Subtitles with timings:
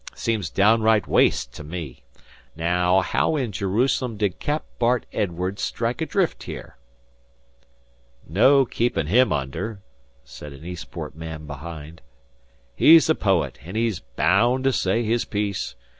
[0.15, 2.01] 'Seems downright waste to me....
[2.55, 4.65] Naow, how in Jerusalem did Cap.
[4.79, 6.75] Bart Edwardes strike adrift here?"
[8.27, 9.83] "No keepin' him under,"
[10.23, 12.01] said an Eastport man behind.
[12.75, 15.75] "He's a poet, an' he's baound to say his piece.